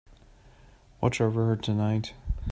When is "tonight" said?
1.55-2.15